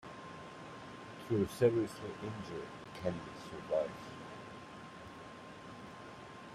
[1.29, 3.19] Though seriously injured, Kennedy
[3.51, 3.85] survives.